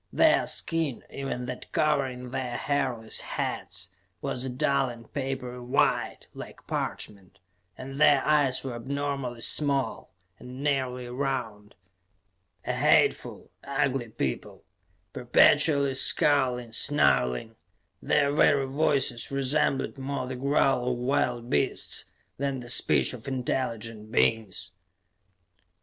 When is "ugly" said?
13.63-14.09